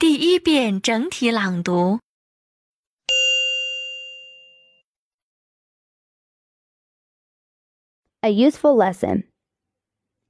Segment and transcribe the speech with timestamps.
[0.00, 2.00] 第一遍整体朗读。
[8.22, 9.24] A useful lesson.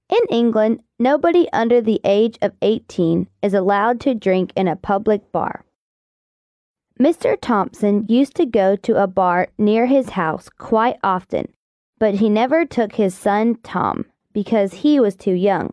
[0.08, 5.31] In England, nobody under the age of 18 is allowed to drink in a public
[5.31, 5.65] bar.
[6.99, 7.37] Mr.
[7.40, 11.47] Thompson used to go to a bar near his house quite often,
[11.99, 15.72] but he never took his son Tom because he was too young.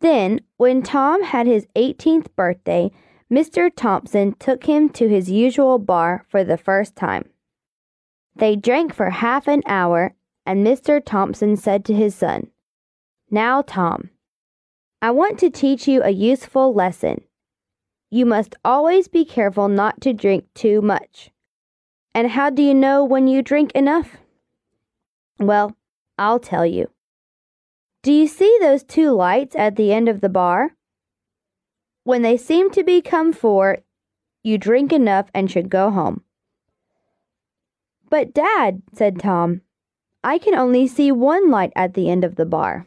[0.00, 2.90] Then, when Tom had his 18th birthday,
[3.30, 3.70] Mr.
[3.74, 7.28] Thompson took him to his usual bar for the first time.
[8.36, 10.14] They drank for half an hour,
[10.46, 11.04] and Mr.
[11.04, 12.48] Thompson said to his son,
[13.30, 14.10] Now, Tom,
[15.02, 17.22] I want to teach you a useful lesson.
[18.10, 21.30] You must always be careful not to drink too much.
[22.14, 24.16] And how do you know when you drink enough?
[25.38, 25.76] Well,
[26.16, 26.90] I'll tell you.
[28.02, 30.76] Do you see those two lights at the end of the bar?
[32.04, 33.78] When they seem to become four,
[34.44, 36.22] you drink enough and should go home.
[38.08, 39.62] But, Dad, said Tom,
[40.22, 42.86] I can only see one light at the end of the bar.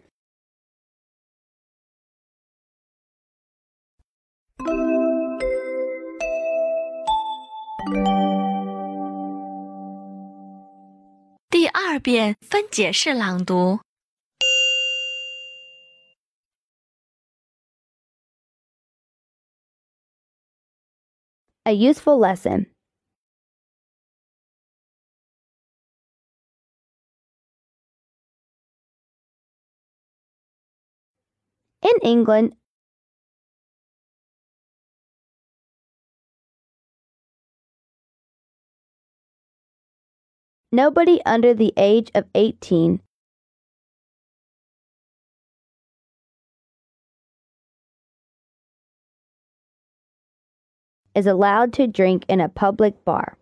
[21.66, 22.66] A useful lesson.
[31.84, 32.56] In England,
[40.72, 43.02] nobody under the age of 18
[51.16, 53.38] is allowed to drink in a public bar.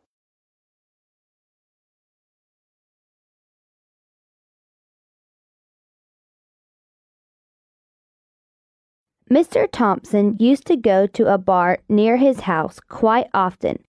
[9.31, 9.67] Mr.
[9.71, 13.83] Thompson used to go to a bar near his house quite often.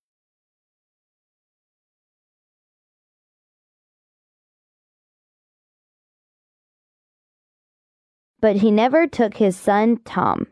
[8.38, 10.46] But he never took his son Tom.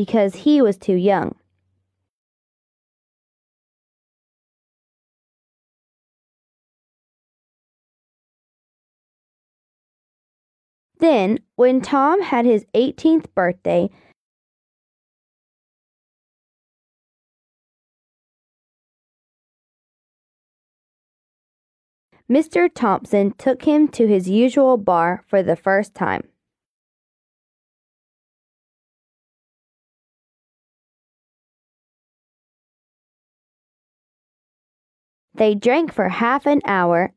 [0.00, 1.34] Because he was too young.
[11.00, 13.90] Then, when Tom had his 18th birthday,
[22.30, 22.70] Mr.
[22.74, 26.29] Thompson took him to his usual bar for the first time.
[35.34, 37.14] They drank for half an hour.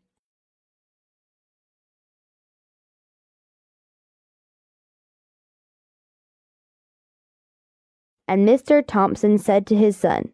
[8.27, 8.85] And Mr.
[8.85, 10.31] Thompson said to his son,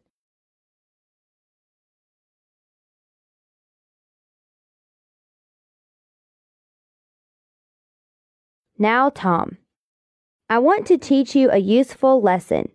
[8.77, 9.57] Now, Tom,
[10.49, 12.69] I want to teach you a useful lesson.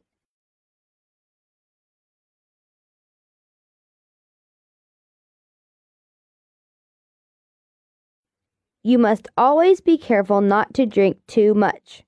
[8.84, 12.04] You must always be careful not to drink too much.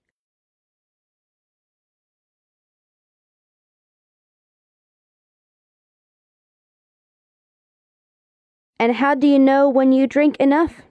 [8.78, 10.82] And how do you know when you drink enough?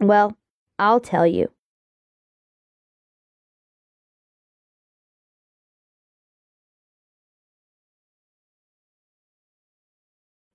[0.00, 0.36] Well,
[0.78, 1.50] I'll tell you.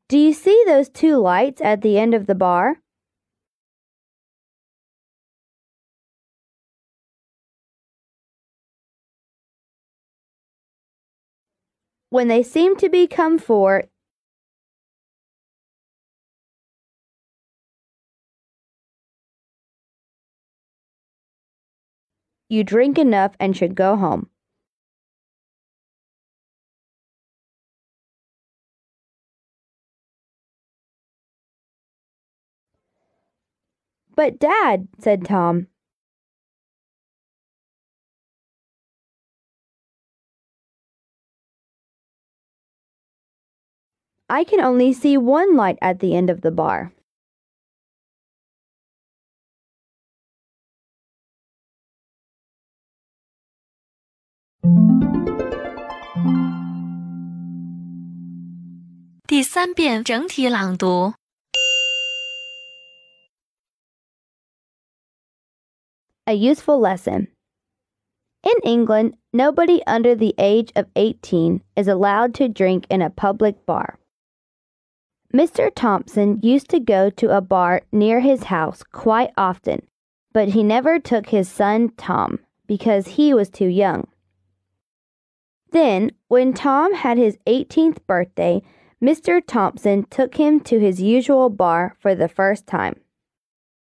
[0.09, 2.77] Do you see those two lights at the end of the bar?
[12.09, 13.83] When they seem to be come four,
[22.47, 24.29] you drink enough and should go home.
[34.17, 35.67] But, Dad, said Tom,
[44.27, 46.91] I can only see one light at the end of the bar.
[66.29, 67.29] A useful lesson.
[68.43, 73.65] In England, nobody under the age of 18 is allowed to drink in a public
[73.65, 73.97] bar.
[75.33, 75.71] Mr.
[75.73, 79.87] Thompson used to go to a bar near his house quite often,
[80.33, 84.05] but he never took his son Tom because he was too young.
[85.71, 88.61] Then, when Tom had his 18th birthday,
[89.01, 89.41] Mr.
[89.45, 92.99] Thompson took him to his usual bar for the first time.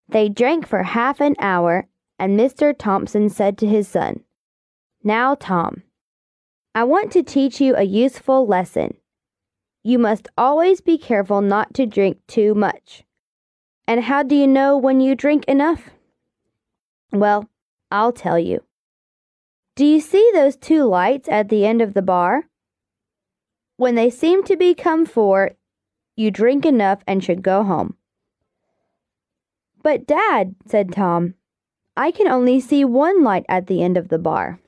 [0.08, 1.88] They drank for half an hour,
[2.20, 2.78] and Mr.
[2.78, 4.22] Thompson said to his son,
[5.04, 5.84] Now, Tom,
[6.76, 8.98] I want to teach you a useful lesson.
[9.84, 13.04] You must always be careful not to drink too much.
[13.88, 15.90] And how do you know when you drink enough?
[17.12, 17.50] Well,
[17.90, 18.64] I'll tell you.
[19.76, 22.44] Do you see those two lights at the end of the bar?
[23.78, 25.52] When they seem to become four,
[26.18, 27.96] you drink enough and should go home.
[29.82, 31.36] But, Dad, said Tom,
[32.00, 34.62] I can only see one light at the end of the bar.